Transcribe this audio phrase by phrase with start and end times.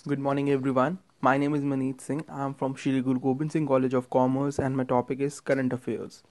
[0.00, 0.98] Good morning, everyone.
[1.20, 2.24] My name is Maneet Singh.
[2.28, 5.72] I am from Shri Guru Gobind Singh College of Commerce, and my topic is current
[5.72, 6.24] affairs.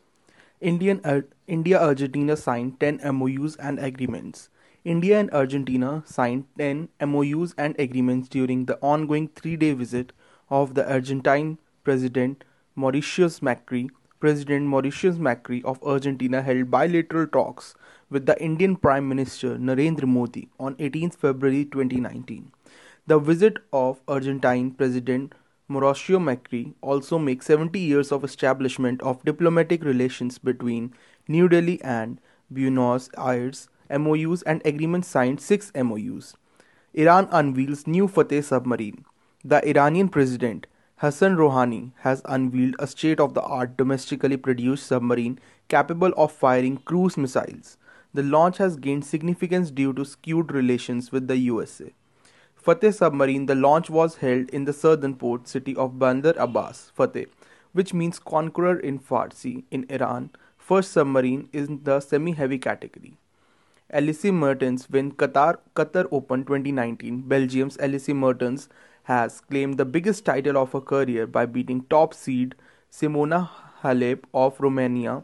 [0.59, 4.49] Indian uh, India Argentina signed 10 MOUs and agreements.
[4.83, 10.11] India and Argentina signed 10 MOUs and agreements during the ongoing three-day visit
[10.49, 12.43] of the Argentine President
[12.75, 13.89] Mauricio Macri.
[14.19, 17.75] President Mauricio Macri of Argentina held bilateral talks
[18.09, 22.51] with the Indian Prime Minister Narendra Modi on 18 February 2019.
[23.07, 25.33] The visit of Argentine President
[25.67, 30.93] Mauricio Macri also makes 70 years of establishment of diplomatic relations between
[31.27, 33.69] New Delhi and Buenos Aires.
[33.89, 36.35] MOUs and agreements signed 6 MOUs.
[36.93, 39.03] Iran unveils new Fateh submarine.
[39.43, 45.39] The Iranian president Hassan Rouhani has unveiled a state of the art domestically produced submarine
[45.69, 47.77] capable of firing cruise missiles.
[48.13, 51.93] The launch has gained significance due to skewed relations with the USA.
[52.61, 57.25] Fateh submarine, the launch was held in the southern port city of Bandar Abbas, Fateh,
[57.73, 60.29] which means conqueror in Farsi in Iran.
[60.57, 63.17] First submarine in the semi-heavy category.
[63.89, 67.21] Elise Mertens win Qatar Qatar Open 2019.
[67.21, 68.69] Belgium's Elise Mertens
[69.05, 72.53] has claimed the biggest title of her career by beating top seed
[72.91, 73.49] Simona
[73.81, 75.23] Halep of Romania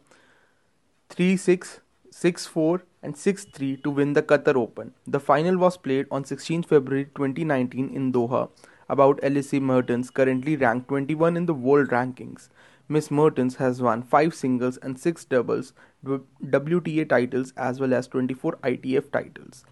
[1.12, 4.94] 3-6, 6-4 and 6-3 to win the Qatar Open.
[5.06, 8.50] The final was played on 16 February 2019 in Doha.
[8.90, 12.50] About Elise Mertens, currently ranked 21 in the world rankings.
[12.90, 15.74] Miss Mertens has won 5 singles and 6 doubles
[16.06, 19.66] WTA titles as well as 24 ITF titles.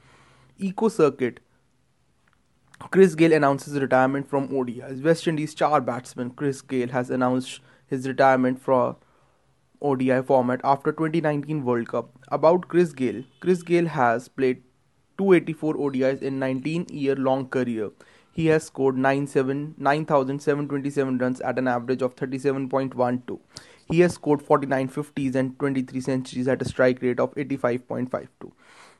[0.57, 1.39] Eco Circuit
[2.91, 5.01] Chris Gayle announces retirement from ODIs.
[5.01, 8.97] West Indies star batsman Chris Gayle has announced his retirement from
[9.81, 12.11] ODI format after 2019 World Cup.
[12.29, 14.61] About Chris Gayle, Chris Gayle has played
[15.17, 17.89] 284 ODIs in 19-year-long career.
[18.31, 23.39] He has scored 9,727 runs at an average of 37.12.
[23.87, 28.51] He has scored 49 50s and 23 centuries at a strike rate of 85.52.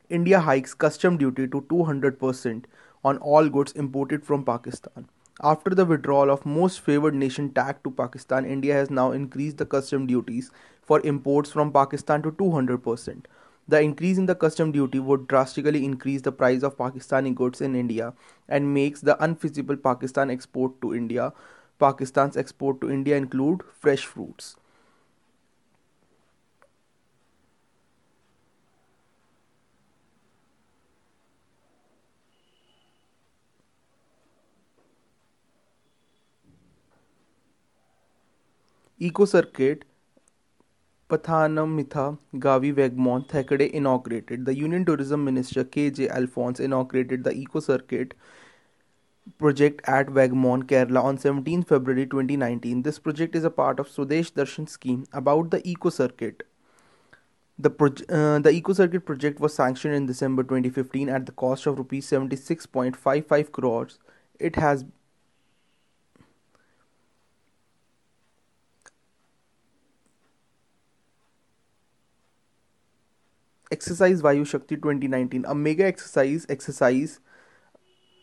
[0.09, 2.66] India hikes custom duty to 200%
[3.03, 5.09] on all goods imported from Pakistan.
[5.44, 9.66] After the withdrawal of most favored nation tag to Pakistan, India has now increased the
[9.66, 10.50] custom duties
[10.81, 13.25] for imports from Pakistan to 200%.
[13.68, 17.75] The increase in the custom duty would drastically increase the price of Pakistani goods in
[17.75, 18.13] India
[18.47, 21.34] and makes the unfeasible Pakistan export to India.
[21.79, 24.56] Pakistan's export to India include fresh fruits.
[38.97, 39.83] Eco Circuit
[41.09, 44.45] Pathanamthitta Gavi Vagamon Thekkady inaugurated.
[44.45, 46.07] The Union Tourism Minister K.J.
[46.07, 48.13] Alphonse inaugurated the Eco Circuit
[49.38, 52.83] project at Vagamon, Kerala on 17 February 2019.
[52.83, 56.44] This project is a part of Swadesh Darshan scheme about the Eco Circuit.
[57.59, 57.69] The,
[58.09, 62.07] uh, the Eco Circuit project was sanctioned in December 2015 at the cost of rupees
[62.09, 64.00] 76.55 crores.
[64.39, 64.85] It has
[73.71, 77.19] Exercise Vayu Shakti 2019, a mega exercise exercise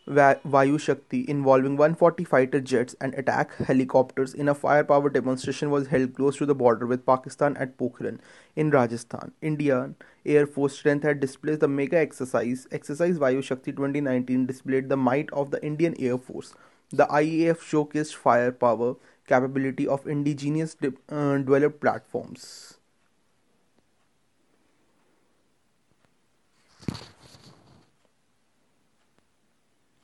[0.07, 6.13] Vayu Shakti involving 140 fighter jets and attack helicopters in a firepower demonstration was held
[6.13, 8.19] close to the border with Pakistan at Pokhran
[8.55, 9.33] in Rajasthan.
[9.41, 9.95] Indian
[10.25, 12.65] Air Force strength had displayed the mega exercise.
[12.71, 16.53] Exercise Vayu Shakti 2019 displayed the might of the Indian Air Force.
[16.89, 18.95] The IAF showcased firepower
[19.27, 22.77] capability of indigenous uh, developed platforms.